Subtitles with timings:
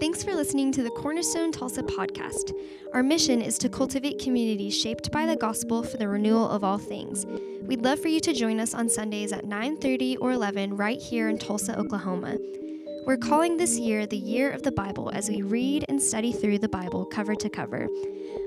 [0.00, 2.52] Thanks for listening to the Cornerstone Tulsa podcast.
[2.94, 6.78] Our mission is to cultivate communities shaped by the gospel for the renewal of all
[6.78, 7.26] things.
[7.62, 11.28] We'd love for you to join us on Sundays at 9:30 or 11 right here
[11.28, 12.38] in Tulsa, Oklahoma.
[13.08, 16.58] We're calling this year the Year of the Bible as we read and study through
[16.58, 17.88] the Bible cover to cover.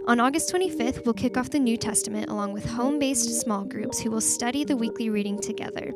[0.05, 3.99] On August 25th, we'll kick off the New Testament along with home based small groups
[3.99, 5.91] who will study the weekly reading together.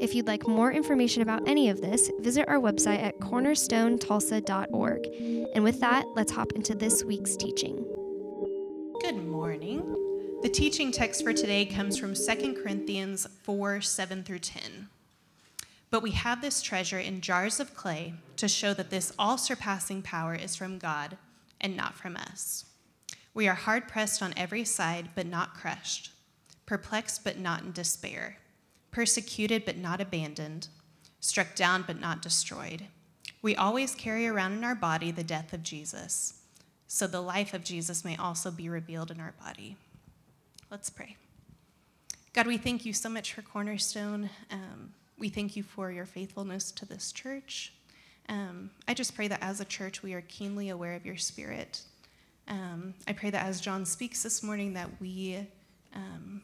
[0.00, 5.06] If you'd like more information about any of this, visit our website at cornerstonetulsa.org.
[5.54, 7.84] And with that, let's hop into this week's teaching.
[9.02, 9.82] Good morning.
[10.40, 14.88] The teaching text for today comes from 2 Corinthians 4 7 through 10.
[15.90, 20.02] But we have this treasure in jars of clay to show that this all surpassing
[20.02, 21.16] power is from God
[21.60, 22.64] and not from us.
[23.32, 26.10] We are hard pressed on every side, but not crushed,
[26.64, 28.38] perplexed, but not in despair,
[28.90, 30.68] persecuted, but not abandoned,
[31.20, 32.84] struck down, but not destroyed.
[33.42, 36.40] We always carry around in our body the death of Jesus,
[36.88, 39.76] so the life of Jesus may also be revealed in our body.
[40.70, 41.16] Let's pray.
[42.32, 44.30] God, we thank you so much for Cornerstone.
[44.50, 47.72] Um, we thank you for your faithfulness to this church.
[48.28, 51.82] Um, I just pray that as a church, we are keenly aware of your spirit.
[52.48, 55.46] Um, I pray that as John speaks this morning, that we
[55.94, 56.42] um,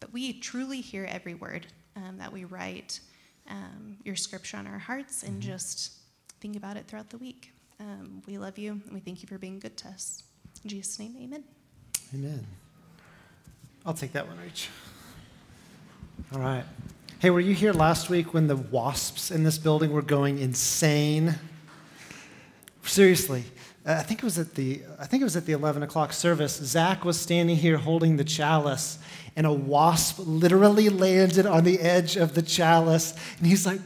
[0.00, 3.00] that we truly hear every word, um, that we write
[3.48, 5.50] um, your scripture on our hearts, and mm-hmm.
[5.50, 5.92] just
[6.40, 7.52] think about it throughout the week.
[7.80, 10.22] Um, we love you, and we thank you for being good to us.
[10.64, 11.44] In Jesus' name, Amen.
[12.14, 12.46] Amen.
[13.84, 14.68] I'll take that one, Rich.
[16.32, 16.64] All right.
[17.18, 21.36] Hey, were you here last week when the wasps in this building were going insane?
[22.82, 23.44] Seriously,
[23.86, 26.12] uh, I think it was at the I think it was at the 11 o'clock
[26.12, 26.56] service.
[26.56, 28.98] Zach was standing here holding the chalice,
[29.34, 33.80] and a wasp literally landed on the edge of the chalice, and he's like.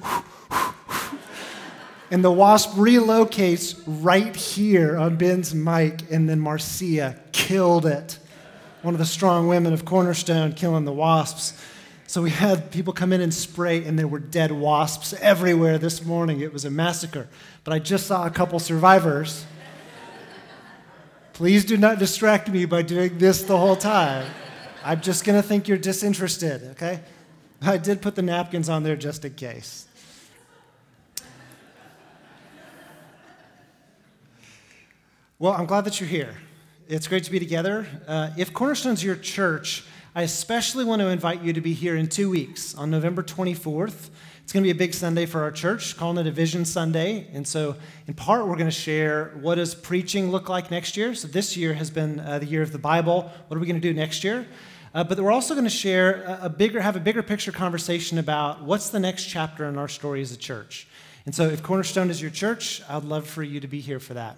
[2.10, 8.18] and the wasp relocates right here on Ben's mic, and then Marcia killed it.
[8.82, 11.52] One of the strong women of Cornerstone killing the wasps.
[12.10, 16.04] So we had people come in and spray, and there were dead wasps everywhere this
[16.04, 16.40] morning.
[16.40, 17.28] It was a massacre.
[17.62, 19.46] But I just saw a couple survivors.
[21.34, 24.28] Please do not distract me by doing this the whole time.
[24.84, 26.98] I'm just going to think you're disinterested, okay?
[27.62, 29.86] I did put the napkins on there just in case.
[35.38, 36.34] Well, I'm glad that you're here.
[36.88, 37.86] It's great to be together.
[38.08, 42.08] Uh, if Cornerstone's your church, I especially want to invite you to be here in
[42.08, 44.10] two weeks on November 24th.
[44.42, 47.28] It's going to be a big Sunday for our church, calling it a Vision Sunday.
[47.32, 47.76] And so,
[48.08, 51.14] in part, we're going to share what does preaching look like next year.
[51.14, 53.30] So, this year has been uh, the year of the Bible.
[53.46, 54.48] What are we going to do next year?
[54.92, 58.64] Uh, but we're also going to share a, bigger, have a bigger picture conversation about
[58.64, 60.88] what's the next chapter in our story as a church.
[61.24, 64.14] And so, if Cornerstone is your church, I'd love for you to be here for
[64.14, 64.36] that.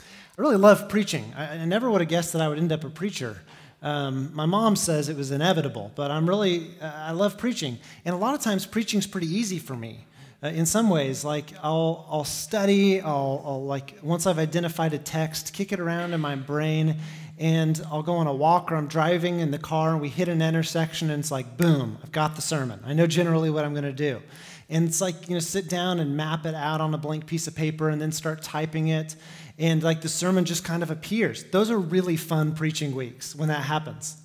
[0.00, 0.02] I
[0.36, 1.32] really love preaching.
[1.36, 3.38] I, I never would have guessed that I would end up a preacher.
[3.84, 7.78] Um, my mom says it was inevitable, but I'm really, uh, I love preaching.
[8.06, 10.06] And a lot of times, preaching's pretty easy for me.
[10.42, 14.98] Uh, in some ways, like I'll, I'll study, I'll, I'll, like, once I've identified a
[14.98, 16.96] text, kick it around in my brain,
[17.38, 20.28] and I'll go on a walk or I'm driving in the car and we hit
[20.28, 22.80] an intersection and it's like, boom, I've got the sermon.
[22.86, 24.22] I know generally what I'm going to do.
[24.68, 27.46] And it's like, you know, sit down and map it out on a blank piece
[27.46, 29.16] of paper and then start typing it
[29.58, 31.44] and like the sermon just kind of appears.
[31.44, 34.16] Those are really fun preaching weeks when that happens.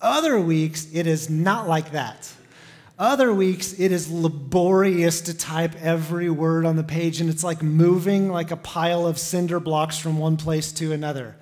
[0.00, 2.30] Other weeks, it is not like that.
[2.98, 7.62] Other weeks, it is laborious to type every word on the page, and it's like
[7.62, 11.36] moving like a pile of cinder blocks from one place to another.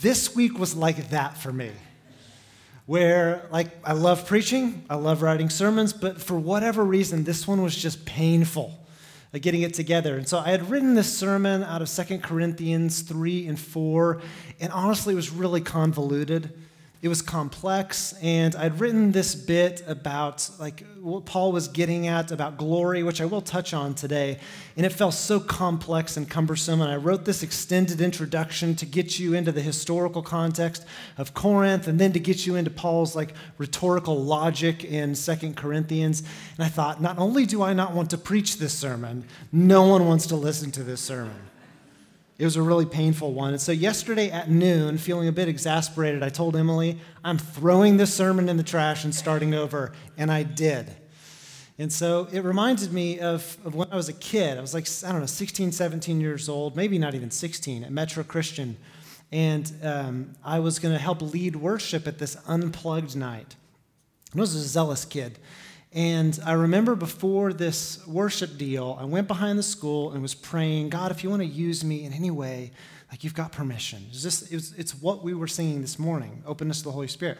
[0.00, 1.70] This week was like that for me,
[2.86, 7.62] where like I love preaching, I love writing sermons, but for whatever reason, this one
[7.62, 8.78] was just painful
[9.40, 10.16] getting it together.
[10.16, 14.20] And so I had written this sermon out of Second Corinthians 3 and 4,
[14.60, 16.52] and honestly, it was really convoluted.
[17.04, 22.32] It was complex, and I'd written this bit about like what Paul was getting at
[22.32, 24.38] about glory, which I will touch on today,
[24.74, 26.80] and it felt so complex and cumbersome.
[26.80, 30.86] And I wrote this extended introduction to get you into the historical context
[31.18, 36.22] of Corinth, and then to get you into Paul's like rhetorical logic in Second Corinthians.
[36.56, 40.06] And I thought, not only do I not want to preach this sermon, no one
[40.06, 41.36] wants to listen to this sermon.
[42.44, 43.52] It was a really painful one.
[43.54, 48.12] And so, yesterday at noon, feeling a bit exasperated, I told Emily, I'm throwing this
[48.12, 49.92] sermon in the trash and starting over.
[50.18, 50.94] And I did.
[51.78, 54.58] And so, it reminded me of, of when I was a kid.
[54.58, 57.90] I was like, I don't know, 16, 17 years old, maybe not even 16, at
[57.90, 58.76] Metro Christian.
[59.32, 63.56] And um, I was going to help lead worship at this unplugged night.
[64.36, 65.38] I was a zealous kid.
[65.94, 70.88] And I remember before this worship deal, I went behind the school and was praying,
[70.88, 72.72] God, if you want to use me in any way,
[73.12, 74.04] like you've got permission.
[74.10, 77.06] It's, just, it was, it's what we were singing this morning openness to the Holy
[77.06, 77.38] Spirit.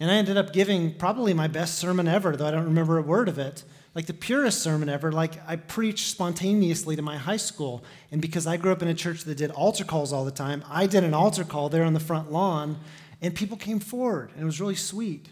[0.00, 3.02] And I ended up giving probably my best sermon ever, though I don't remember a
[3.02, 3.62] word of it.
[3.94, 5.12] Like the purest sermon ever.
[5.12, 7.84] Like I preached spontaneously to my high school.
[8.10, 10.64] And because I grew up in a church that did altar calls all the time,
[10.66, 12.78] I did an altar call there on the front lawn,
[13.20, 15.28] and people came forward, and it was really sweet.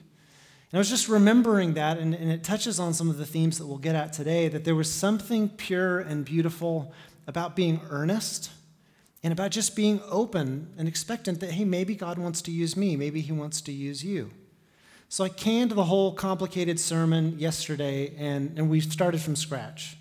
[0.72, 3.58] And I was just remembering that, and, and it touches on some of the themes
[3.58, 6.92] that we'll get at today that there was something pure and beautiful
[7.26, 8.50] about being earnest
[9.22, 12.96] and about just being open and expectant that, hey, maybe God wants to use me,
[12.96, 14.30] maybe He wants to use you.
[15.08, 19.96] So I canned the whole complicated sermon yesterday, and, and we started from scratch.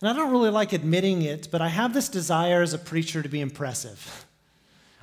[0.00, 3.24] And I don't really like admitting it, but I have this desire as a preacher
[3.24, 4.24] to be impressive.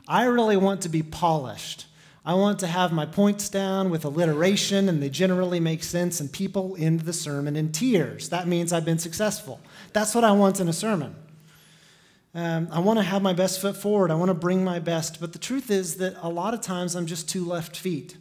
[0.08, 1.88] I really want to be polished.
[2.24, 6.32] I want to have my points down with alliteration and they generally make sense, and
[6.32, 8.30] people end the sermon in tears.
[8.30, 9.60] That means I've been successful.
[9.94, 11.16] That's what I want in a sermon.
[12.34, 14.12] Um, I want to have my best foot forward.
[14.12, 15.20] I want to bring my best.
[15.20, 18.16] But the truth is that a lot of times I'm just two left feet.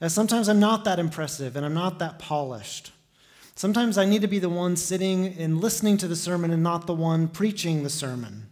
[0.00, 2.92] Uh, sometimes I'm not that impressive and I'm not that polished.
[3.54, 6.86] Sometimes I need to be the one sitting and listening to the sermon and not
[6.86, 8.48] the one preaching the sermon.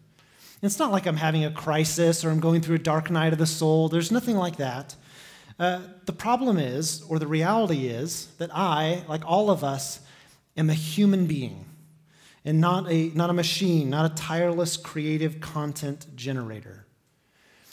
[0.62, 3.38] It's not like I'm having a crisis or I'm going through a dark night of
[3.40, 3.88] the soul.
[3.88, 4.94] There's nothing like that.
[5.58, 10.00] Uh, the problem is, or the reality is, that I, like all of us,
[10.56, 11.64] am a human being
[12.44, 16.86] and not a, not a machine, not a tireless creative content generator.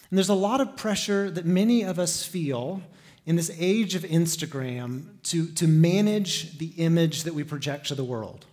[0.10, 2.82] And there's a lot of pressure that many of us feel
[3.26, 8.04] in this age of Instagram to, to manage the image that we project to the
[8.04, 8.46] world.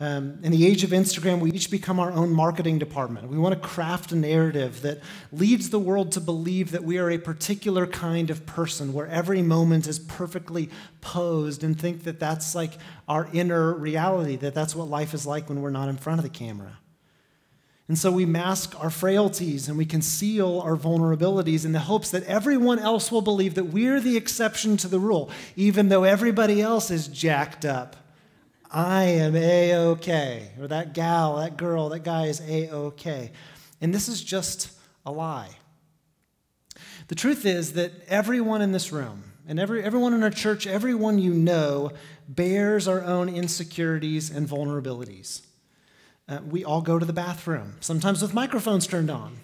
[0.00, 3.28] Um, in the age of Instagram, we each become our own marketing department.
[3.28, 5.00] We want to craft a narrative that
[5.32, 9.42] leads the world to believe that we are a particular kind of person where every
[9.42, 12.74] moment is perfectly posed and think that that's like
[13.08, 16.22] our inner reality, that that's what life is like when we're not in front of
[16.22, 16.78] the camera.
[17.88, 22.22] And so we mask our frailties and we conceal our vulnerabilities in the hopes that
[22.24, 26.90] everyone else will believe that we're the exception to the rule, even though everybody else
[26.92, 27.96] is jacked up.
[28.70, 30.50] I am A OK.
[30.60, 33.30] Or that gal, that girl, that guy is A OK.
[33.80, 34.72] And this is just
[35.06, 35.56] a lie.
[37.08, 41.18] The truth is that everyone in this room, and every, everyone in our church, everyone
[41.18, 41.92] you know,
[42.28, 45.40] bears our own insecurities and vulnerabilities.
[46.28, 49.38] Uh, we all go to the bathroom, sometimes with microphones turned on.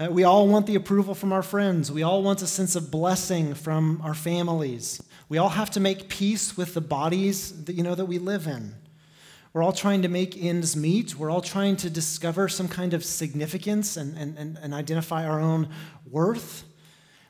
[0.00, 1.92] Uh, we all want the approval from our friends.
[1.92, 5.00] We all want a sense of blessing from our families.
[5.30, 8.48] We all have to make peace with the bodies that, you know, that we live
[8.48, 8.74] in.
[9.52, 11.14] We're all trying to make ends meet.
[11.14, 15.40] We're all trying to discover some kind of significance and, and, and, and identify our
[15.40, 15.68] own
[16.10, 16.64] worth.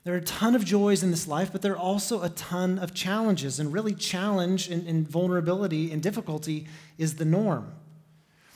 [0.04, 2.78] There are a ton of joys in this life, but there are also a ton
[2.78, 3.60] of challenges.
[3.60, 7.70] And really, challenge and, and vulnerability and difficulty is the norm.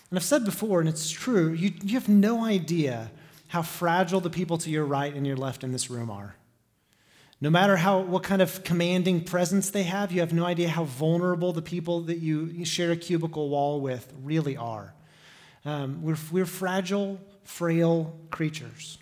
[0.08, 3.10] And I've said before, and it's true, you, you have no idea
[3.48, 6.34] how fragile the people to your right and your left in this room are.
[7.44, 10.84] No matter how, what kind of commanding presence they have, you have no idea how
[10.84, 14.94] vulnerable the people that you share a cubicle wall with really are.
[15.66, 18.96] Um, we're, we're fragile, frail creatures.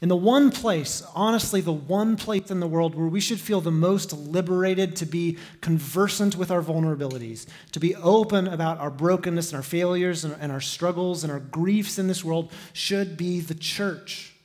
[0.00, 3.60] And the one place, honestly, the one place in the world where we should feel
[3.60, 9.48] the most liberated to be conversant with our vulnerabilities, to be open about our brokenness
[9.48, 13.40] and our failures and, and our struggles and our griefs in this world, should be
[13.40, 14.37] the church.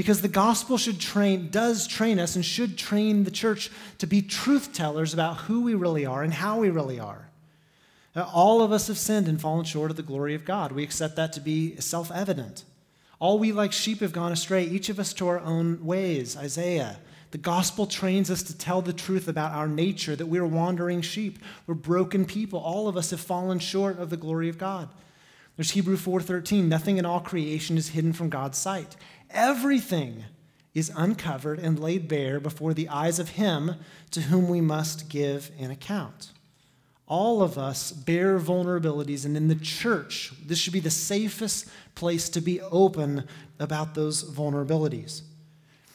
[0.00, 4.22] Because the gospel should train, does train us, and should train the church to be
[4.22, 7.28] truth tellers about who we really are and how we really are.
[8.16, 10.72] All of us have sinned and fallen short of the glory of God.
[10.72, 12.64] We accept that to be self evident.
[13.18, 16.34] All we like sheep have gone astray, each of us to our own ways.
[16.34, 16.96] Isaiah.
[17.32, 21.40] The gospel trains us to tell the truth about our nature, that we're wandering sheep.
[21.66, 22.58] We're broken people.
[22.58, 24.88] All of us have fallen short of the glory of God.
[25.58, 28.96] There's Hebrew 4:13, nothing in all creation is hidden from God's sight.
[29.30, 30.24] Everything
[30.74, 33.74] is uncovered and laid bare before the eyes of him
[34.10, 36.30] to whom we must give an account.
[37.06, 42.28] All of us bear vulnerabilities, and in the church, this should be the safest place
[42.28, 43.24] to be open
[43.58, 45.22] about those vulnerabilities.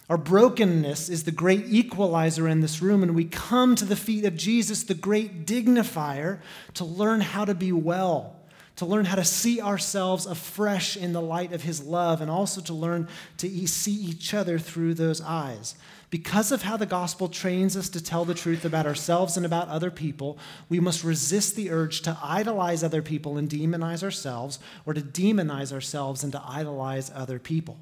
[0.09, 4.25] Our brokenness is the great equalizer in this room, and we come to the feet
[4.25, 6.41] of Jesus, the great dignifier,
[6.75, 8.35] to learn how to be well
[8.75, 12.61] to learn how to see ourselves afresh in the light of His love, and also
[12.61, 15.75] to learn to see each other through those eyes.
[16.09, 19.67] Because of how the gospel trains us to tell the truth about ourselves and about
[19.69, 20.37] other people,
[20.69, 25.73] we must resist the urge to idolize other people and demonize ourselves, or to demonize
[25.73, 27.77] ourselves and to idolize other people.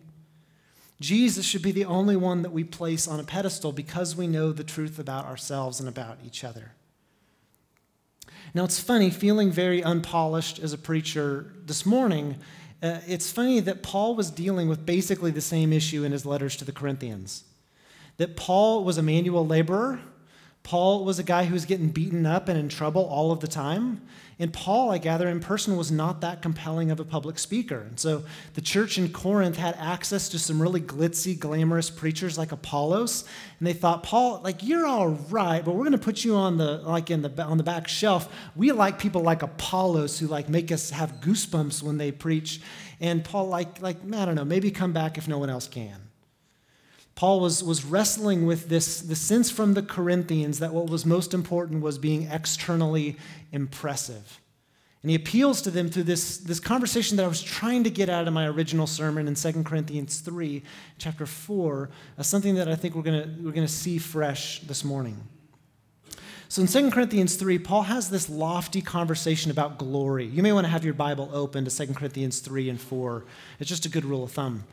[1.02, 4.52] Jesus should be the only one that we place on a pedestal because we know
[4.52, 6.72] the truth about ourselves and about each other.
[8.54, 12.38] Now, it's funny, feeling very unpolished as a preacher this morning,
[12.84, 16.56] uh, it's funny that Paul was dealing with basically the same issue in his letters
[16.58, 17.46] to the Corinthians.
[18.18, 20.02] That Paul was a manual laborer,
[20.64, 23.48] Paul was a guy who was getting beaten up and in trouble all of the
[23.48, 24.02] time.
[24.40, 27.80] And Paul, I gather, in person was not that compelling of a public speaker.
[27.82, 28.24] And so
[28.56, 33.26] the church in Corinth had access to some really glitzy, glamorous preachers like Apollos.
[33.60, 36.58] And they thought, Paul, like, you're all right, but we're going to put you on
[36.58, 38.34] the, like, in the, on the back shelf.
[38.56, 42.62] We like people like Apollos who, like, make us have goosebumps when they preach.
[43.00, 46.00] And Paul, like, like, I don't know, maybe come back if no one else can.
[47.16, 51.34] Paul was, was wrestling with this the sense from the Corinthians that what was most
[51.34, 53.18] important was being externally
[53.52, 54.40] impressive.
[55.04, 58.08] And he appeals to them through this, this conversation that I was trying to get
[58.08, 60.64] out of my original sermon in 2 Corinthians 3,
[60.98, 64.86] chapter 4, uh, something that I think we're going we're going to see fresh this
[64.86, 65.18] morning.
[66.48, 70.26] So in 2 Corinthians 3, Paul has this lofty conversation about glory.
[70.26, 73.26] You may want to have your Bible open to 2 Corinthians 3 and 4.
[73.60, 74.64] It's just a good rule of thumb.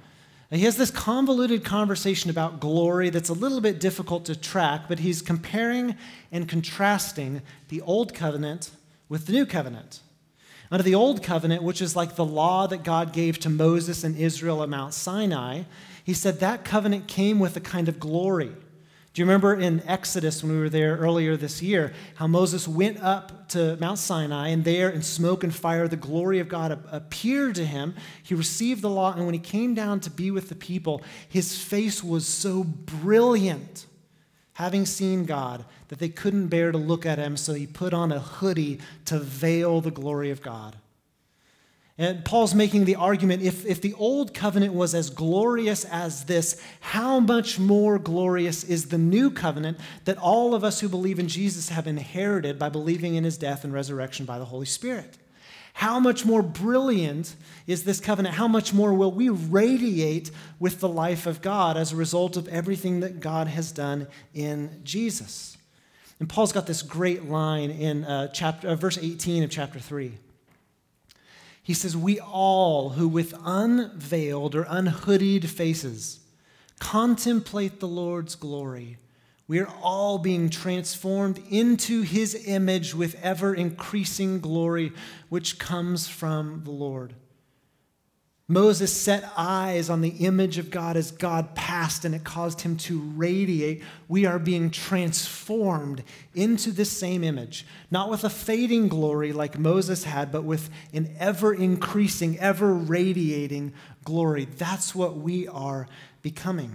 [0.58, 4.98] He has this convoluted conversation about glory that's a little bit difficult to track, but
[4.98, 5.94] he's comparing
[6.32, 8.70] and contrasting the old covenant
[9.08, 10.00] with the new covenant.
[10.72, 14.16] Under the old covenant, which is like the law that God gave to Moses and
[14.16, 15.62] Israel at Mount Sinai,
[16.04, 18.52] he said that covenant came with a kind of glory.
[19.12, 23.02] Do you remember in Exodus when we were there earlier this year how Moses went
[23.02, 27.56] up to Mount Sinai and there in smoke and fire the glory of God appeared
[27.56, 27.96] to him.
[28.22, 31.60] He received the law, and when he came down to be with the people, his
[31.60, 33.86] face was so brilliant,
[34.52, 38.12] having seen God, that they couldn't bear to look at him, so he put on
[38.12, 40.76] a hoodie to veil the glory of God.
[42.00, 46.58] And Paul's making the argument if, if the old covenant was as glorious as this,
[46.80, 51.28] how much more glorious is the new covenant that all of us who believe in
[51.28, 55.18] Jesus have inherited by believing in his death and resurrection by the Holy Spirit?
[55.74, 58.34] How much more brilliant is this covenant?
[58.34, 62.48] How much more will we radiate with the life of God as a result of
[62.48, 65.58] everything that God has done in Jesus?
[66.18, 70.14] And Paul's got this great line in uh, chapter, uh, verse 18 of chapter 3.
[71.70, 76.18] He says, We all who with unveiled or unhooded faces
[76.80, 78.98] contemplate the Lord's glory,
[79.46, 84.90] we are all being transformed into his image with ever increasing glory,
[85.28, 87.14] which comes from the Lord.
[88.50, 92.76] Moses set eyes on the image of God as God passed, and it caused him
[92.78, 93.80] to radiate.
[94.08, 96.02] We are being transformed
[96.34, 101.14] into this same image, not with a fading glory like Moses had, but with an
[101.20, 104.46] ever increasing, ever radiating glory.
[104.46, 105.86] That's what we are
[106.20, 106.74] becoming.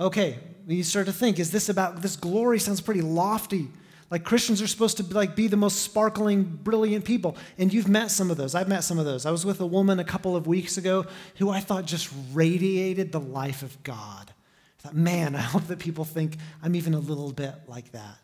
[0.00, 2.58] Okay, you start to think, is this about this glory?
[2.58, 3.68] Sounds pretty lofty.
[4.14, 7.36] Like Christians are supposed to be, like be the most sparkling, brilliant people.
[7.58, 8.54] And you've met some of those.
[8.54, 9.26] I've met some of those.
[9.26, 11.06] I was with a woman a couple of weeks ago
[11.38, 14.32] who I thought just radiated the life of God.
[14.78, 18.18] I thought, man, I hope that people think I'm even a little bit like that.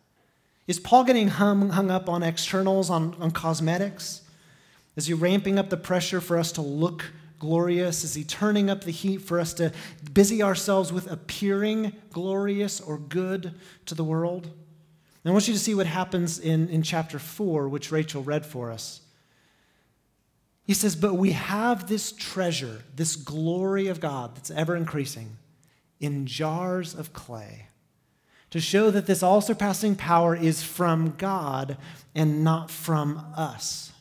[0.69, 4.23] Is Paul getting hung, hung up on externals, on, on cosmetics?
[4.95, 7.07] Is he ramping up the pressure for us to look
[7.41, 8.05] glorious?
[8.05, 9.73] Is he turning up the heat for us to
[10.13, 13.55] busy ourselves with appearing glorious or good
[13.87, 14.53] to the world?
[15.25, 18.71] I want you to see what happens in, in chapter 4, which Rachel read for
[18.71, 19.03] us.
[20.67, 25.37] He says, But we have this treasure, this glory of God that's ever increasing,
[25.99, 27.67] in jars of clay,
[28.51, 31.77] to show that this all surpassing power is from God
[32.15, 33.93] and not from us.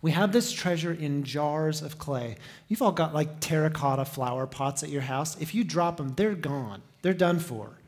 [0.00, 2.36] We have this treasure in jars of clay.
[2.68, 5.40] You've all got like terracotta flower pots at your house.
[5.40, 7.78] If you drop them, they're gone, they're done for.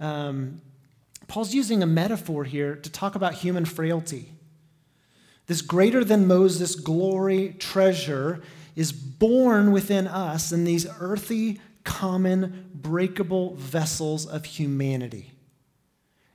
[0.00, 0.62] Um,
[1.32, 4.34] Paul's using a metaphor here to talk about human frailty.
[5.46, 8.42] This greater than Moses glory treasure
[8.76, 15.32] is born within us in these earthy, common, breakable vessels of humanity.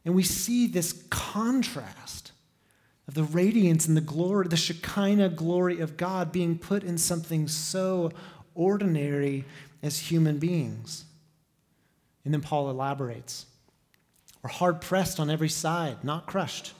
[0.04, 2.32] And we see this contrast
[3.08, 7.48] of the radiance and the glory, the Shekinah glory of God being put in something
[7.48, 8.12] so
[8.56, 9.46] ordinary
[9.84, 11.06] as human beings.
[12.25, 13.46] And then Paul elaborates.
[14.48, 16.72] We're hard pressed on every side, not crushed.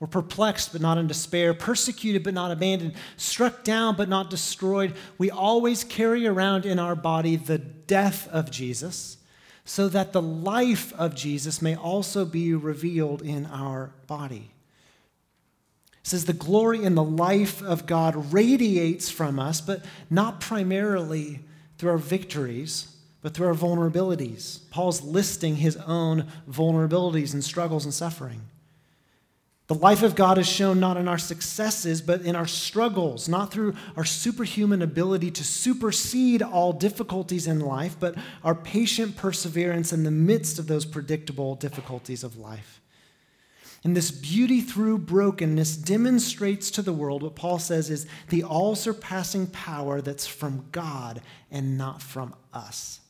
[0.00, 4.96] We're perplexed, but not in despair, persecuted, but not abandoned, struck down, but not destroyed.
[5.18, 9.18] We always carry around in our body the death of Jesus,
[9.64, 14.50] so that the life of Jesus may also be revealed in our body.
[15.92, 21.38] It says the glory and the life of God radiates from us, but not primarily
[21.78, 22.91] through our victories,
[23.22, 24.68] but through our vulnerabilities.
[24.70, 28.42] Paul's listing his own vulnerabilities and struggles and suffering.
[29.68, 33.52] The life of God is shown not in our successes, but in our struggles, not
[33.52, 40.02] through our superhuman ability to supersede all difficulties in life, but our patient perseverance in
[40.02, 42.80] the midst of those predictable difficulties of life.
[43.84, 48.76] And this beauty through brokenness demonstrates to the world what Paul says is the all
[48.76, 53.00] surpassing power that's from God and not from us.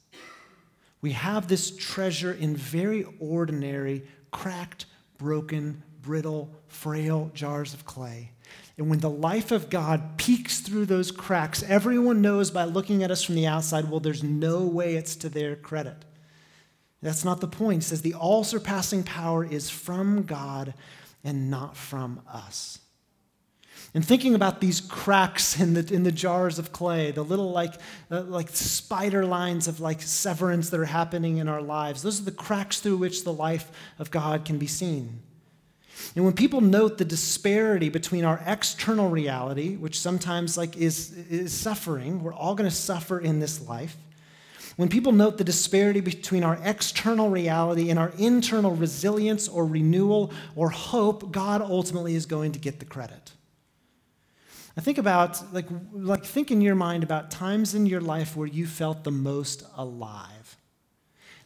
[1.02, 4.86] We have this treasure in very ordinary, cracked,
[5.18, 8.30] broken, brittle, frail jars of clay.
[8.78, 13.10] And when the life of God peeks through those cracks, everyone knows by looking at
[13.10, 16.04] us from the outside, well, there's no way it's to their credit.
[17.02, 17.82] That's not the point.
[17.82, 20.74] He says the all surpassing power is from God
[21.24, 22.78] and not from us.
[23.94, 27.74] And thinking about these cracks in the, in the jars of clay, the little like,
[28.10, 32.24] uh, like spider lines of like severance that are happening in our lives, those are
[32.24, 35.20] the cracks through which the life of God can be seen.
[36.16, 41.52] And when people note the disparity between our external reality, which sometimes like is, is
[41.52, 43.96] suffering, we're all going to suffer in this life.
[44.76, 50.32] When people note the disparity between our external reality and our internal resilience or renewal
[50.56, 53.32] or hope, God ultimately is going to get the credit.
[54.76, 58.46] I think about, like, like think in your mind about times in your life where
[58.46, 60.56] you felt the most alive.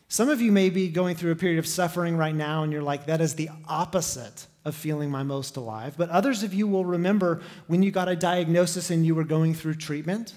[0.08, 2.82] Some of you may be going through a period of suffering right now, and you're
[2.82, 5.94] like, that is the opposite of feeling my most alive.
[5.96, 9.54] But others of you will remember when you got a diagnosis and you were going
[9.54, 10.34] through treatment.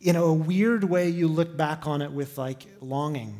[0.00, 3.36] In a weird way, you look back on it with like longing,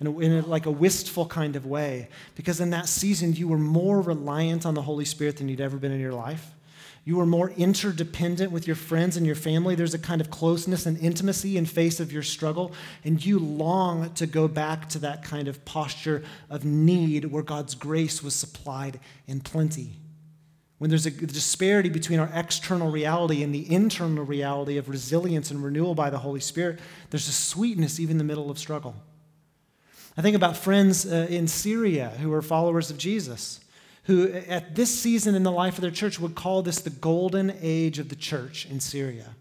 [0.00, 3.46] in, a, in a, like a wistful kind of way, because in that season you
[3.46, 6.52] were more reliant on the Holy Spirit than you'd ever been in your life.
[7.08, 9.74] You are more interdependent with your friends and your family.
[9.74, 14.12] There's a kind of closeness and intimacy in face of your struggle, and you long
[14.16, 19.00] to go back to that kind of posture of need where God's grace was supplied
[19.26, 19.92] in plenty.
[20.76, 25.64] When there's a disparity between our external reality and the internal reality of resilience and
[25.64, 28.94] renewal by the Holy Spirit, there's a sweetness even in the middle of struggle.
[30.18, 33.60] I think about friends uh, in Syria who are followers of Jesus
[34.08, 37.54] who at this season in the life of their church would call this the golden
[37.60, 39.36] age of the church in Syria.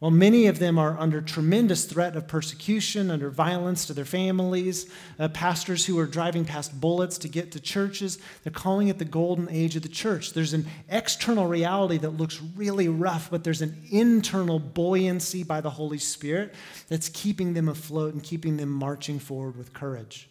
[0.00, 4.90] Well, many of them are under tremendous threat of persecution, under violence to their families,
[5.18, 8.18] uh, pastors who are driving past bullets to get to churches.
[8.44, 10.34] They're calling it the golden age of the church.
[10.34, 15.70] There's an external reality that looks really rough, but there's an internal buoyancy by the
[15.70, 16.54] Holy Spirit
[16.90, 20.28] that's keeping them afloat and keeping them marching forward with courage.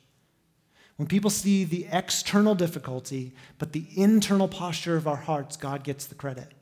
[0.97, 6.05] When people see the external difficulty, but the internal posture of our hearts, God gets
[6.05, 6.53] the credit.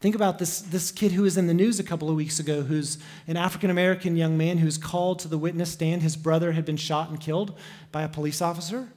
[0.00, 2.62] Think about this, this kid who was in the news a couple of weeks ago,
[2.62, 6.02] who's an African American young man who's called to the witness stand.
[6.02, 7.56] His brother had been shot and killed
[7.92, 8.88] by a police officer.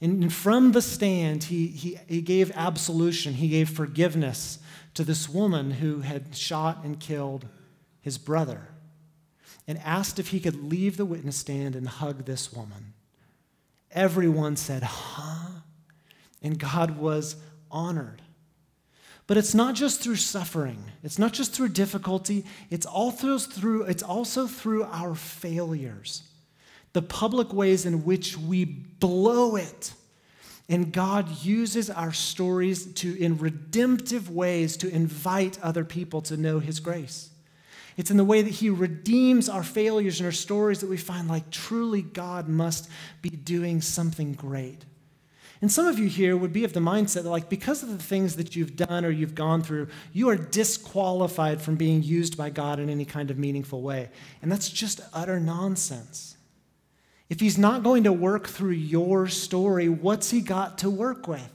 [0.00, 4.60] And from the stand, he, he, he gave absolution, he gave forgiveness
[4.94, 7.46] to this woman who had shot and killed
[8.00, 8.68] his brother,
[9.66, 12.94] and asked if he could leave the witness stand and hug this woman.
[13.92, 15.60] Everyone said, huh?
[16.42, 17.36] And God was
[17.70, 18.22] honored.
[19.26, 20.82] But it's not just through suffering.
[21.02, 22.44] It's not just through difficulty.
[22.70, 26.22] It's also through, it's also through our failures.
[26.94, 29.92] The public ways in which we blow it.
[30.70, 36.58] And God uses our stories to, in redemptive ways, to invite other people to know
[36.58, 37.30] His grace.
[37.98, 41.28] It's in the way that He redeems our failures and our stories that we find
[41.28, 42.88] like truly God must
[43.20, 44.84] be doing something great.
[45.60, 47.98] And some of you here would be of the mindset that, like, because of the
[47.98, 52.50] things that you've done or you've gone through, you are disqualified from being used by
[52.50, 54.10] God in any kind of meaningful way.
[54.40, 56.36] And that's just utter nonsense.
[57.28, 61.50] If He's not going to work through your story, what's He got to work with?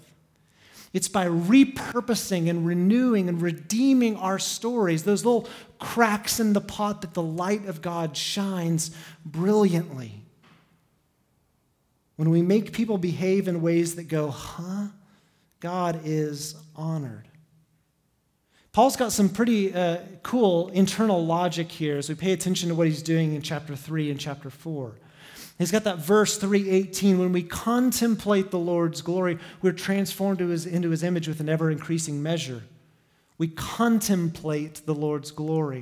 [0.91, 5.47] It's by repurposing and renewing and redeeming our stories, those little
[5.83, 8.91] cracks in the pot that the light of God shines
[9.25, 10.23] brilliantly.
[12.15, 14.87] When we make people behave in ways that go, huh?
[15.59, 17.27] God is honored.
[18.71, 22.87] Paul's got some pretty uh, cool internal logic here as we pay attention to what
[22.87, 24.95] he's doing in chapter 3 and chapter 4.
[25.59, 30.65] He's got that verse 318 when we contemplate the Lord's glory, we're transformed into his,
[30.65, 32.63] into his image with an ever increasing measure.
[33.43, 35.79] We contemplate the Lord's glory.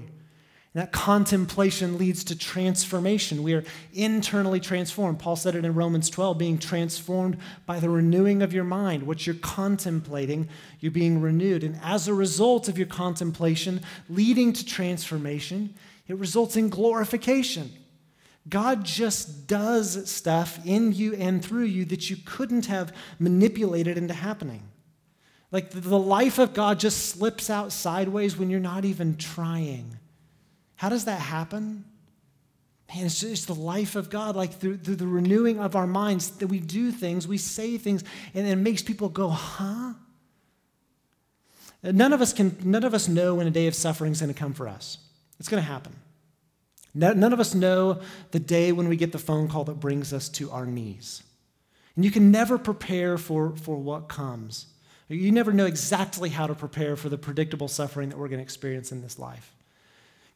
[0.73, 3.43] And that contemplation leads to transformation.
[3.43, 5.19] We are internally transformed.
[5.19, 9.03] Paul said it in Romans 12 being transformed by the renewing of your mind.
[9.03, 11.63] What you're contemplating, you're being renewed.
[11.63, 15.75] And as a result of your contemplation leading to transformation,
[16.07, 17.69] it results in glorification.
[18.49, 24.15] God just does stuff in you and through you that you couldn't have manipulated into
[24.15, 24.63] happening.
[25.51, 29.97] Like the life of God just slips out sideways when you're not even trying.
[30.75, 31.83] How does that happen?
[32.93, 36.31] Man, it's just the life of God, like through, through the renewing of our minds,
[36.37, 39.93] that we do things, we say things, and it makes people go, huh?
[41.83, 44.33] None of us can, none of us know when a day of suffering is going
[44.33, 44.97] to come for us.
[45.39, 45.95] It's going to happen.
[46.93, 50.27] None of us know the day when we get the phone call that brings us
[50.29, 51.23] to our knees.
[51.95, 54.67] And you can never prepare for, for what comes.
[55.11, 58.43] You never know exactly how to prepare for the predictable suffering that we're going to
[58.43, 59.53] experience in this life.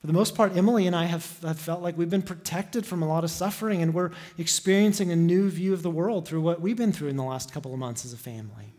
[0.02, 3.02] For the most part, Emily and I have, have felt like we've been protected from
[3.02, 6.62] a lot of suffering, and we're experiencing a new view of the world through what
[6.62, 8.74] we've been through in the last couple of months as a family.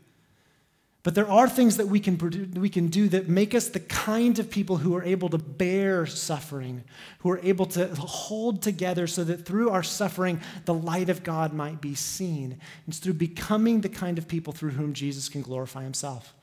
[1.06, 2.18] But there are things that we can,
[2.56, 6.04] we can do that make us the kind of people who are able to bear
[6.04, 6.82] suffering,
[7.20, 11.52] who are able to hold together so that through our suffering, the light of God
[11.52, 12.58] might be seen.
[12.88, 16.34] It's through becoming the kind of people through whom Jesus can glorify himself.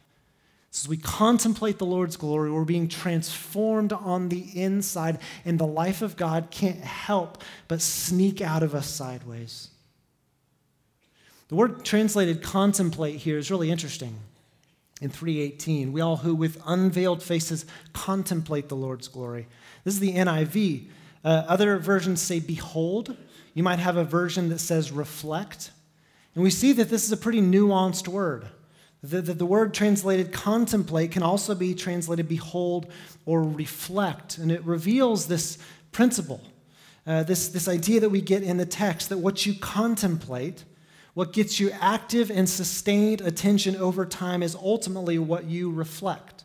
[0.72, 5.68] So as we contemplate the Lord's glory, we're being transformed on the inside, and the
[5.68, 9.72] life of God can't help but sneak out of us sideways.
[11.50, 14.20] The word translated contemplate here is really interesting
[15.04, 19.48] in 318 we all who with unveiled faces contemplate the lord's glory.
[19.84, 20.88] This is the niv
[21.24, 23.16] uh, other versions say behold.
[23.54, 25.72] You might have a version that says reflect.
[26.36, 28.48] And we see that this is a pretty nuanced word.
[29.04, 32.88] The, the, the word translated contemplate can also be translated behold
[33.26, 34.38] or reflect.
[34.38, 35.58] And it reveals this
[35.92, 36.42] principle
[37.06, 40.64] uh, this, this idea that we get in the text that what you contemplate
[41.14, 46.44] what gets you active and sustained attention over time is ultimately what you reflect.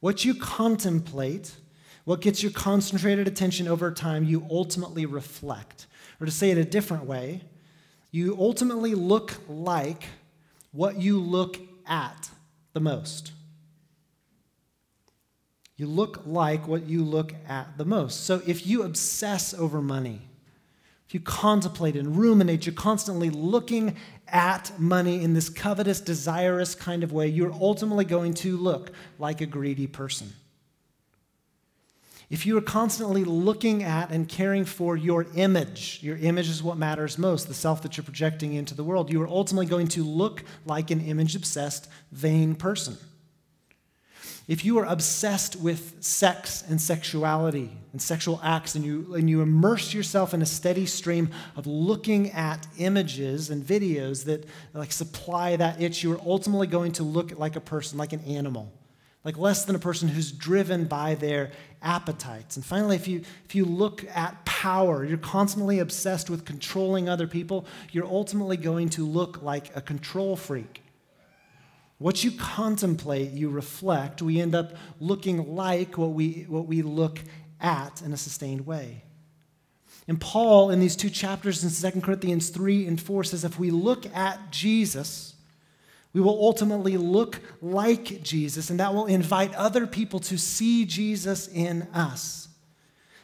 [0.00, 1.54] What you contemplate,
[2.04, 5.86] what gets your concentrated attention over time, you ultimately reflect.
[6.20, 7.42] Or to say it a different way,
[8.10, 10.04] you ultimately look like
[10.72, 12.30] what you look at
[12.72, 13.32] the most.
[15.76, 18.24] You look like what you look at the most.
[18.24, 20.22] So if you obsess over money,
[21.14, 23.96] you contemplate and ruminate, you're constantly looking
[24.28, 29.40] at money in this covetous, desirous kind of way, you're ultimately going to look like
[29.40, 30.32] a greedy person.
[32.30, 36.76] If you are constantly looking at and caring for your image, your image is what
[36.76, 40.02] matters most, the self that you're projecting into the world, you are ultimately going to
[40.02, 42.96] look like an image obsessed, vain person
[44.46, 49.40] if you are obsessed with sex and sexuality and sexual acts and you, and you
[49.40, 55.56] immerse yourself in a steady stream of looking at images and videos that like supply
[55.56, 58.70] that itch, you are ultimately going to look like a person, like an animal,
[59.24, 62.56] like less than a person who's driven by their appetites.
[62.56, 67.26] And finally, if you, if you look at power, you're constantly obsessed with controlling other
[67.26, 70.83] people, you're ultimately going to look like a control freak.
[71.98, 74.20] What you contemplate, you reflect.
[74.20, 77.20] We end up looking like what we, what we look
[77.60, 79.04] at in a sustained way.
[80.06, 83.70] And Paul, in these two chapters in 2 Corinthians 3 and 4, says if we
[83.70, 85.34] look at Jesus,
[86.12, 91.48] we will ultimately look like Jesus, and that will invite other people to see Jesus
[91.48, 92.48] in us.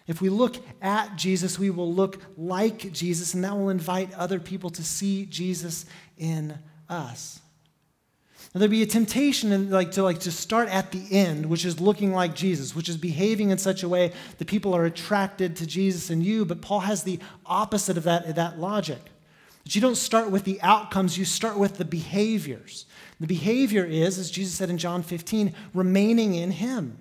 [0.07, 4.41] If we look at Jesus, we will look like Jesus, and that will invite other
[4.41, 5.85] people to see Jesus
[6.19, 7.41] in us.
[8.53, 11.81] Now, there'd be a temptation like, to, like, to start at the end, which is
[11.81, 15.67] looking like Jesus, which is behaving in such a way that people are attracted to
[15.67, 16.45] Jesus and you.
[16.45, 18.99] But Paul has the opposite of that, that logic.
[19.63, 22.87] That you don't start with the outcomes, you start with the behaviors.
[23.21, 26.99] The behavior is, as Jesus said in John 15, remaining in Him.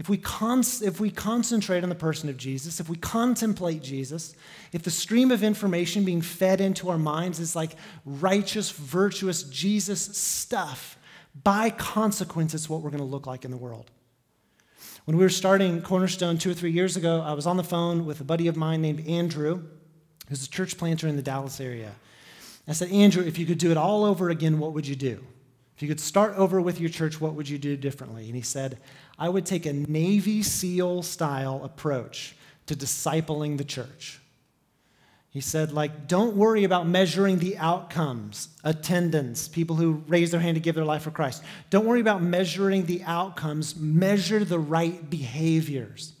[0.00, 4.34] If we, con- if we concentrate on the person of Jesus, if we contemplate Jesus,
[4.72, 7.72] if the stream of information being fed into our minds is like
[8.06, 10.98] righteous, virtuous Jesus stuff,
[11.44, 13.90] by consequence, it's what we're going to look like in the world.
[15.04, 18.06] When we were starting Cornerstone two or three years ago, I was on the phone
[18.06, 19.64] with a buddy of mine named Andrew,
[20.30, 21.92] who's a church planter in the Dallas area.
[22.66, 25.22] I said, Andrew, if you could do it all over again, what would you do?
[25.76, 28.26] If you could start over with your church, what would you do differently?
[28.26, 28.78] And he said,
[29.20, 32.34] I would take a Navy SEAL style approach
[32.66, 34.18] to discipling the church.
[35.28, 40.56] He said, like, don't worry about measuring the outcomes, attendance, people who raise their hand
[40.56, 41.44] to give their life for Christ.
[41.68, 46.14] Don't worry about measuring the outcomes, measure the right behaviors.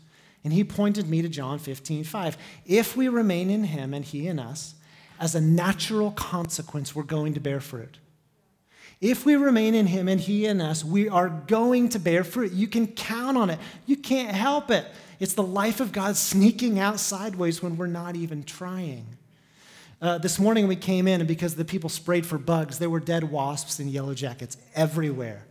[0.44, 2.38] And he pointed me to John 15, 5.
[2.66, 4.74] If we remain in him and he in us,
[5.18, 7.98] as a natural consequence, we're going to bear fruit.
[9.00, 12.52] If we remain in him and he in us, we are going to bear fruit.
[12.52, 13.58] You can count on it.
[13.86, 14.86] You can't help it.
[15.18, 19.06] It's the life of God sneaking out sideways when we're not even trying.
[20.02, 23.00] Uh, this morning we came in, and because the people sprayed for bugs, there were
[23.00, 25.46] dead wasps and yellow jackets everywhere.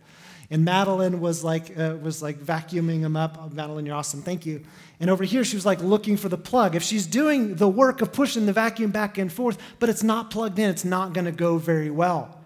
[0.48, 3.38] And Madeline was like, uh, was like vacuuming them up.
[3.40, 4.22] Oh, Madeline, you're awesome.
[4.22, 4.64] Thank you.
[4.98, 6.74] And over here, she was like looking for the plug.
[6.74, 10.30] If she's doing the work of pushing the vacuum back and forth, but it's not
[10.30, 12.39] plugged in, it's not going to go very well.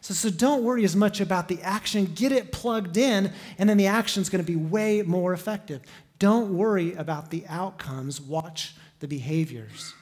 [0.00, 2.06] So, so don't worry as much about the action.
[2.14, 5.82] Get it plugged in, and then the action is going to be way more effective.
[6.18, 8.20] Don't worry about the outcomes.
[8.20, 9.94] Watch the behaviors.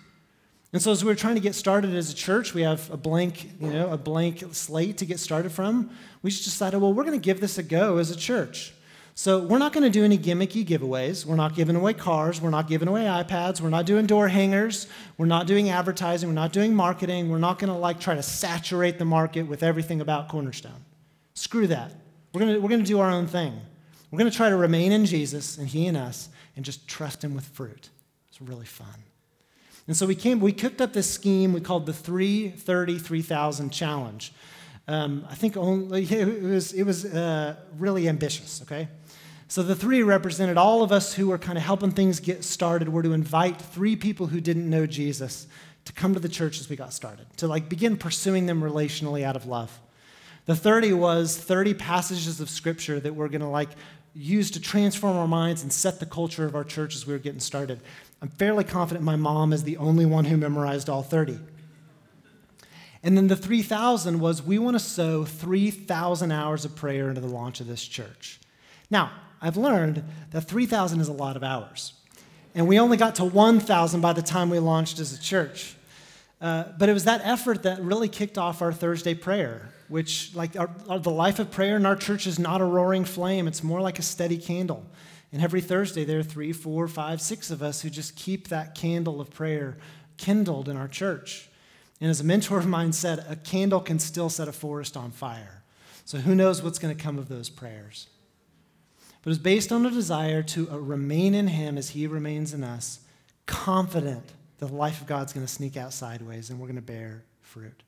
[0.72, 2.96] And so as we are trying to get started as a church, we have a
[2.96, 5.90] blank, you know, a blank slate to get started from.
[6.22, 8.74] We just decided, well, we're going to give this a go as a church.
[9.18, 11.26] So we're not going to do any gimmicky giveaways.
[11.26, 12.40] We're not giving away cars.
[12.40, 13.60] We're not giving away iPads.
[13.60, 14.86] We're not doing door hangers.
[15.16, 16.28] We're not doing advertising.
[16.28, 17.28] We're not doing marketing.
[17.28, 20.84] We're not going to like try to saturate the market with everything about Cornerstone.
[21.34, 21.90] Screw that.
[22.32, 23.60] We're going to, we're going to do our own thing.
[24.12, 27.24] We're going to try to remain in Jesus and He in us and just trust
[27.24, 27.90] Him with fruit.
[28.28, 29.02] It's really fun.
[29.88, 34.32] And so we came, we cooked up this scheme we called the 330 3000 challenge.
[34.86, 38.86] Um, I think only, it was, it was uh, really ambitious, okay?
[39.50, 42.90] So the three represented all of us who were kind of helping things get started,
[42.90, 45.46] were to invite three people who didn't know Jesus
[45.86, 49.22] to come to the church as we got started, to like begin pursuing them relationally
[49.22, 49.80] out of love.
[50.44, 53.70] The 30 was 30 passages of scripture that we're going to like
[54.14, 57.18] use to transform our minds and set the culture of our church as we were
[57.18, 57.80] getting started.
[58.20, 61.38] I'm fairly confident my mom is the only one who memorized all 30.
[63.02, 67.28] And then the 3,000 was we want to sow 3,000 hours of prayer into the
[67.28, 68.40] launch of this church.
[68.90, 71.92] Now, I've learned that 3,000 is a lot of hours.
[72.54, 75.76] And we only got to 1,000 by the time we launched as a church.
[76.40, 80.56] Uh, but it was that effort that really kicked off our Thursday prayer, which, like
[80.56, 83.62] our, our, the life of prayer in our church, is not a roaring flame, it's
[83.62, 84.84] more like a steady candle.
[85.32, 88.74] And every Thursday, there are three, four, five, six of us who just keep that
[88.74, 89.76] candle of prayer
[90.16, 91.48] kindled in our church.
[92.00, 95.10] And as a mentor of mine said, a candle can still set a forest on
[95.10, 95.62] fire.
[96.04, 98.08] So who knows what's going to come of those prayers?
[99.22, 102.64] But it's based on a desire to uh, remain in Him as He remains in
[102.64, 103.00] us,
[103.46, 104.26] confident
[104.58, 107.24] that the life of God's going to sneak out sideways and we're going to bear
[107.40, 107.82] fruit.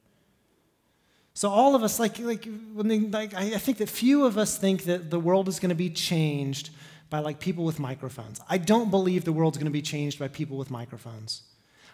[1.34, 5.10] So all of us, like, like, like I think that few of us think that
[5.10, 6.70] the world is going to be changed
[7.08, 8.40] by like people with microphones.
[8.48, 11.42] I don't believe the world's going to be changed by people with microphones.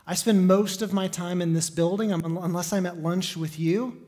[0.06, 4.05] I spend most of my time in this building, unless I'm at lunch with you.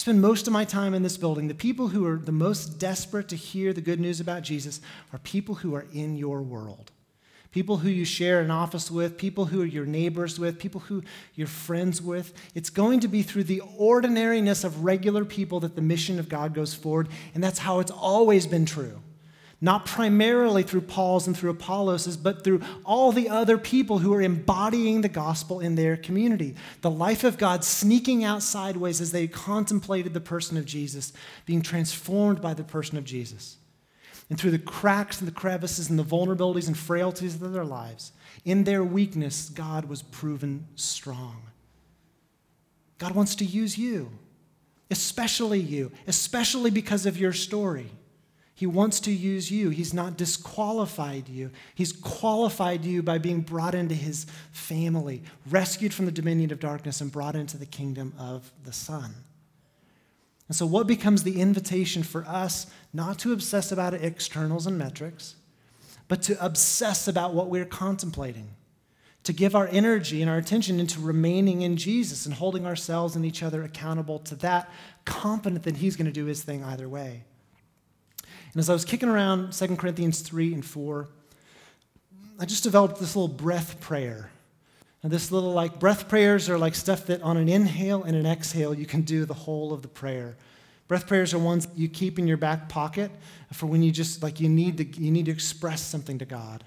[0.00, 1.48] I spend most of my time in this building.
[1.48, 4.80] The people who are the most desperate to hear the good news about Jesus
[5.12, 6.90] are people who are in your world.
[7.50, 11.02] People who you share an office with, people who are your neighbors with, people who
[11.34, 12.32] you're friends with.
[12.54, 16.54] It's going to be through the ordinariness of regular people that the mission of God
[16.54, 19.02] goes forward, and that's how it's always been true
[19.60, 24.22] not primarily through Paul's and through Apollos, but through all the other people who are
[24.22, 26.54] embodying the gospel in their community.
[26.80, 31.12] The life of God sneaking out sideways as they contemplated the person of Jesus,
[31.44, 33.58] being transformed by the person of Jesus.
[34.30, 38.12] And through the cracks and the crevices and the vulnerabilities and frailties of their lives,
[38.44, 41.42] in their weakness, God was proven strong.
[42.96, 44.10] God wants to use you,
[44.90, 47.90] especially you, especially because of your story.
[48.60, 49.70] He wants to use you.
[49.70, 51.50] He's not disqualified you.
[51.74, 57.00] He's qualified you by being brought into his family, rescued from the dominion of darkness,
[57.00, 59.14] and brought into the kingdom of the Son.
[60.46, 65.36] And so, what becomes the invitation for us not to obsess about externals and metrics,
[66.06, 68.50] but to obsess about what we're contemplating,
[69.24, 73.24] to give our energy and our attention into remaining in Jesus and holding ourselves and
[73.24, 74.70] each other accountable to that,
[75.06, 77.24] confident that He's going to do His thing either way.
[78.52, 81.08] And as I was kicking around 2 Corinthians 3 and 4,
[82.38, 84.30] I just developed this little breath prayer.
[85.02, 88.26] And this little like breath prayers are like stuff that on an inhale and an
[88.26, 90.36] exhale you can do the whole of the prayer.
[90.88, 93.10] Breath prayers are ones you keep in your back pocket
[93.52, 96.64] for when you just like you need to you need to express something to God.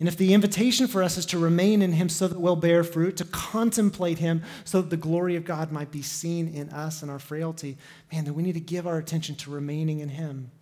[0.00, 2.84] And if the invitation for us is to remain in Him so that we'll bear
[2.84, 7.02] fruit, to contemplate Him so that the glory of God might be seen in us
[7.02, 7.76] and our frailty,
[8.12, 10.52] man, then we need to give our attention to remaining in Him.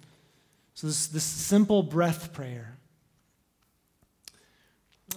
[0.77, 2.77] So, this, this simple breath prayer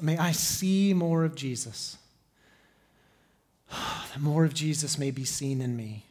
[0.01, 1.97] may I see more of Jesus.
[3.69, 6.05] that more of Jesus may be seen in me.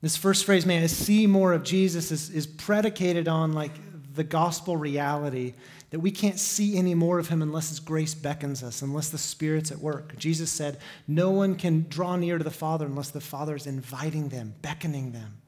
[0.00, 3.70] This first phrase, may I see more of Jesus, is, is predicated on like
[4.12, 5.54] the gospel reality
[5.90, 9.18] that we can't see any more of him unless his grace beckons us, unless the
[9.18, 10.16] Spirit's at work.
[10.16, 14.30] Jesus said, No one can draw near to the Father unless the Father is inviting
[14.30, 15.41] them, beckoning them.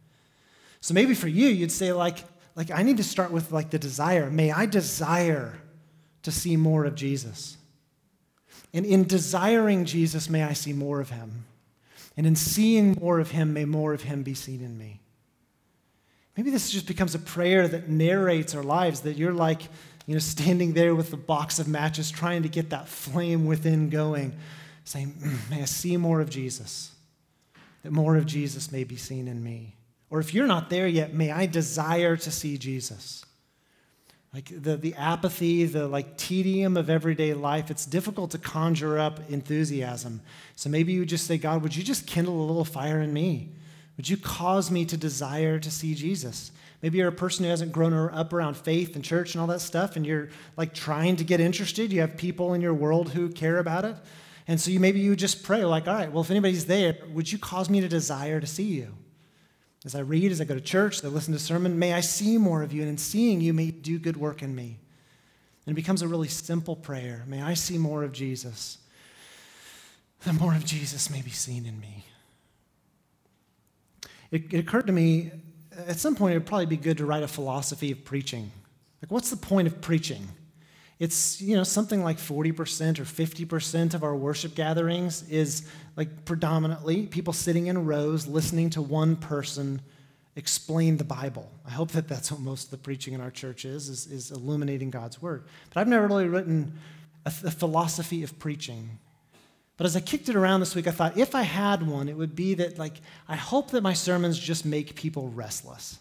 [0.85, 2.19] So maybe for you, you'd say, like,
[2.57, 4.29] like I need to start with like the desire.
[4.29, 5.59] May I desire
[6.25, 7.57] to see more of Jesus.
[8.75, 11.47] And in desiring Jesus, may I see more of him.
[12.19, 15.01] And in seeing more of him, may more of him be seen in me.
[16.37, 19.63] Maybe this just becomes a prayer that narrates our lives, that you're like,
[20.05, 23.89] you know, standing there with the box of matches trying to get that flame within
[23.89, 24.35] going,
[24.85, 26.93] saying, mm, May I see more of Jesus,
[27.85, 29.77] that more of Jesus may be seen in me.
[30.15, 33.25] Or if you're not there yet, may I desire to see Jesus.
[34.33, 39.19] Like the, the apathy, the like tedium of everyday life, it's difficult to conjure up
[39.29, 40.21] enthusiasm.
[40.55, 43.49] So maybe you just say, God, would you just kindle a little fire in me?
[43.97, 46.53] Would you cause me to desire to see Jesus?
[46.81, 49.63] Maybe you're a person who hasn't grown up around faith and church and all that
[49.63, 51.93] stuff, and you're like trying to get interested.
[51.93, 53.97] You have people in your world who care about it.
[54.47, 57.33] And so you maybe you just pray, like, all right, well, if anybody's there, would
[57.33, 58.95] you cause me to desire to see you?
[59.85, 62.01] As I read, as I go to church, as I listen to sermon, may I
[62.01, 64.79] see more of you, and in seeing you, may do good work in me.
[65.67, 67.25] And it becomes a really simple prayer.
[67.27, 68.79] May I see more of Jesus.
[70.25, 72.05] The more of Jesus may be seen in me.
[74.31, 75.33] It, it occurred to me
[75.87, 78.51] at some point it would probably be good to write a philosophy of preaching.
[79.03, 80.29] Like, what's the point of preaching?
[80.99, 87.07] It's, you know, something like 40% or 50% of our worship gatherings is like predominantly
[87.07, 89.83] people sitting in rows listening to one person
[90.37, 91.51] explain the Bible.
[91.67, 94.31] I hope that that's what most of the preaching in our church is, is, is
[94.31, 95.45] illuminating God's word.
[95.73, 96.79] But I've never really written
[97.25, 98.99] a, a philosophy of preaching.
[99.77, 102.17] But as I kicked it around this week, I thought if I had one, it
[102.17, 105.99] would be that, like, I hope that my sermons just make people restless.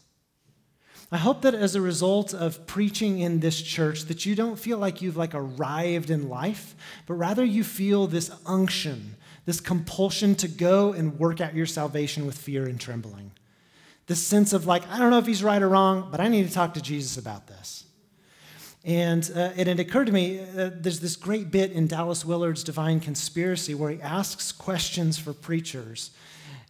[1.13, 4.79] I hope that as a result of preaching in this church that you don't feel
[4.79, 10.47] like you've like arrived in life, but rather you feel this unction, this compulsion to
[10.47, 13.31] go and work out your salvation with fear and trembling.
[14.07, 16.47] This sense of like, I don't know if he's right or wrong, but I need
[16.47, 17.85] to talk to Jesus about this.
[18.83, 22.63] And, uh, and it occurred to me uh, there's this great bit in Dallas Willard's
[22.63, 26.09] Divine Conspiracy where he asks questions for preachers.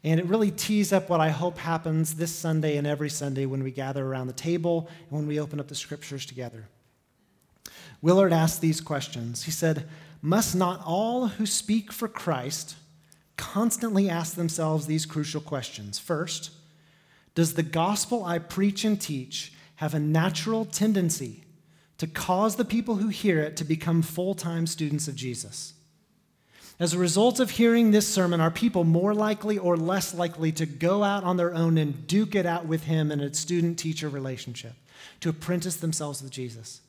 [0.04, 3.64] And it really tees up what I hope happens this Sunday and every Sunday when
[3.64, 6.68] we gather around the table and when we open up the scriptures together.
[8.02, 9.44] Willard asked these questions.
[9.44, 9.88] He said,
[10.22, 12.76] Must not all who speak for Christ
[13.38, 16.00] constantly ask themselves these crucial questions?
[16.00, 16.52] First,
[17.34, 21.44] does the gospel I preach and teach have a natural tendency
[21.98, 25.74] to cause the people who hear it to become full time students of Jesus.
[26.80, 30.66] As a result of hearing this sermon, are people more likely or less likely to
[30.66, 34.10] go out on their own and duke it out with Him in a student teacher
[34.10, 34.74] relationship,
[35.20, 36.82] to apprentice themselves with Jesus?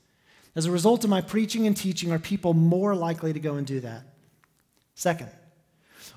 [0.56, 3.66] As a result of my preaching and teaching, are people more likely to go and
[3.66, 4.02] do that?
[4.94, 5.30] Second,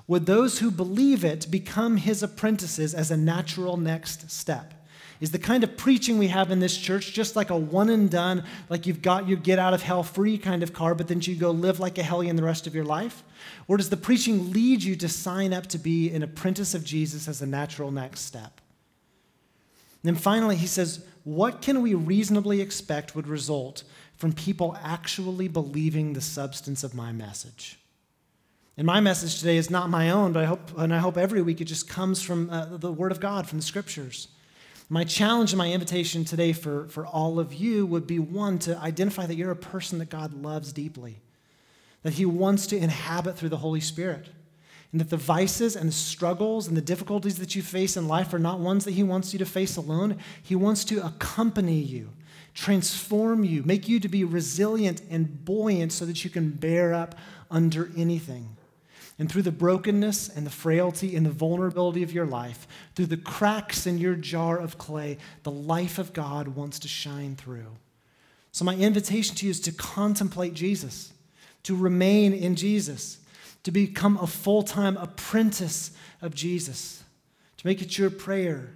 [0.06, 4.72] would those who believe it become His apprentices as a natural next step?
[5.20, 8.08] Is the kind of preaching we have in this church just like a one and
[8.08, 11.20] done, like you've got your get out of hell free kind of car, but then
[11.20, 13.24] you go live like a hellion the rest of your life?
[13.66, 17.26] Or does the preaching lead you to sign up to be an apprentice of Jesus
[17.26, 18.60] as a natural next step?
[20.02, 23.82] And then finally, he says, What can we reasonably expect would result
[24.16, 27.78] from people actually believing the substance of my message?
[28.76, 31.42] And my message today is not my own, but I hope, and I hope every
[31.42, 34.28] week it just comes from uh, the Word of God, from the Scriptures.
[34.90, 38.78] My challenge and my invitation today for, for all of you would be one, to
[38.78, 41.20] identify that you're a person that God loves deeply,
[42.02, 44.28] that He wants to inhabit through the Holy Spirit,
[44.90, 48.32] and that the vices and the struggles and the difficulties that you face in life
[48.32, 50.16] are not ones that He wants you to face alone.
[50.42, 52.08] He wants to accompany you,
[52.54, 57.14] transform you, make you to be resilient and buoyant so that you can bear up
[57.50, 58.56] under anything.
[59.18, 63.16] And through the brokenness and the frailty and the vulnerability of your life, through the
[63.16, 67.76] cracks in your jar of clay, the life of God wants to shine through.
[68.52, 71.12] So, my invitation to you is to contemplate Jesus,
[71.64, 73.18] to remain in Jesus,
[73.64, 75.90] to become a full time apprentice
[76.22, 77.02] of Jesus,
[77.56, 78.70] to make it your prayer.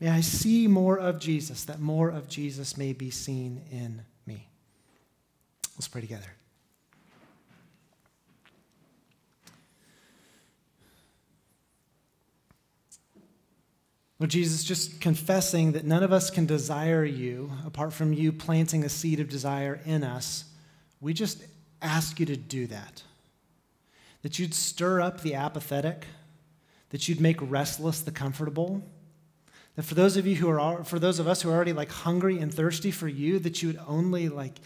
[0.00, 4.48] May I see more of Jesus, that more of Jesus may be seen in me.
[5.76, 6.37] Let's pray together.
[14.18, 18.82] Lord Jesus, just confessing that none of us can desire you apart from you planting
[18.84, 20.44] a seed of desire in us,
[21.00, 21.44] we just
[21.80, 23.02] ask you to do that.
[24.22, 26.06] That you'd stir up the apathetic,
[26.90, 28.82] that you'd make restless the comfortable.
[29.76, 31.90] That for those of you who are, for those of us who are already like
[31.90, 34.58] hungry and thirsty for you, that you would only like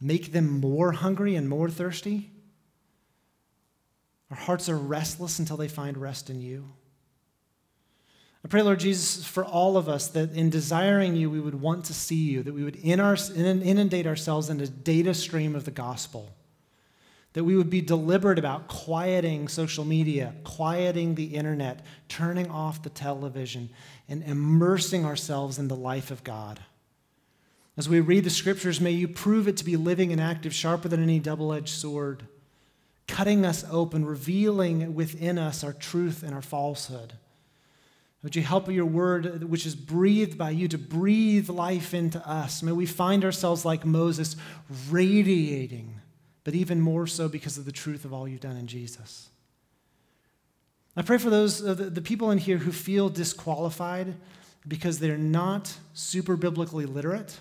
[0.00, 2.32] make them more hungry and more thirsty.
[4.30, 6.64] Our hearts are restless until they find rest in you.
[8.44, 11.84] I pray, Lord Jesus, for all of us that in desiring you, we would want
[11.86, 16.34] to see you, that we would inundate ourselves in a data stream of the gospel,
[17.32, 22.90] that we would be deliberate about quieting social media, quieting the internet, turning off the
[22.90, 23.70] television,
[24.08, 26.60] and immersing ourselves in the life of God.
[27.76, 30.88] As we read the scriptures, may you prove it to be living and active, sharper
[30.88, 32.26] than any double edged sword,
[33.08, 37.14] cutting us open, revealing within us our truth and our falsehood.
[38.22, 42.62] Would you help your word, which is breathed by you, to breathe life into us?
[42.62, 44.34] May we find ourselves like Moses,
[44.90, 46.00] radiating,
[46.42, 49.28] but even more so because of the truth of all you've done in Jesus.
[50.96, 54.16] I pray for those, uh, the, the people in here who feel disqualified
[54.66, 57.38] because they're not super biblically literate,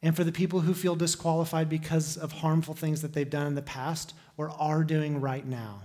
[0.00, 3.54] and for the people who feel disqualified because of harmful things that they've done in
[3.56, 5.82] the past or are doing right now.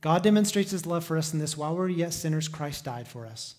[0.00, 3.26] God demonstrates his love for us in this while we're yet sinners, Christ died for
[3.26, 3.56] us.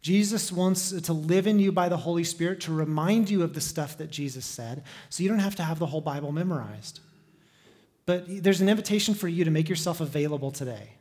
[0.00, 3.60] Jesus wants to live in you by the Holy Spirit to remind you of the
[3.60, 7.00] stuff that Jesus said, so you don't have to have the whole Bible memorized.
[8.06, 10.92] But there's an invitation for you to make yourself available today.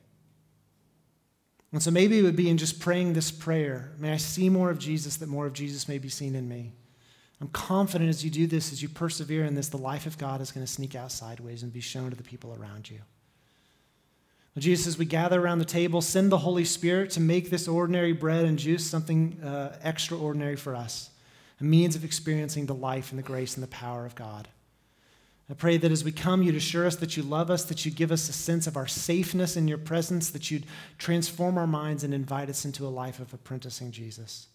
[1.72, 4.70] And so maybe it would be in just praying this prayer May I see more
[4.70, 6.74] of Jesus, that more of Jesus may be seen in me.
[7.40, 10.42] I'm confident as you do this, as you persevere in this, the life of God
[10.42, 13.00] is going to sneak out sideways and be shown to the people around you.
[14.62, 18.14] Jesus, as we gather around the table, send the Holy Spirit to make this ordinary
[18.14, 21.12] bread and juice something uh, extraordinary for us,
[21.60, 24.48] a means of experiencing the life and the grace and the power of God.
[25.50, 27.92] I pray that as we come, you'd assure us that you love us, that you
[27.92, 30.66] give us a sense of our safeness in your presence, that you'd
[30.98, 34.48] transform our minds and invite us into a life of apprenticing Jesus.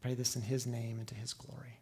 [0.00, 1.78] I pray this in his name and to his glory.